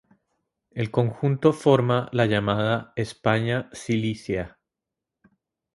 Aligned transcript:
El 0.71 0.89
conjunto 0.89 1.53
forma 1.53 2.09
la 2.11 2.25
llamada 2.25 2.91
España 2.95 3.69
silícea. 3.71 4.57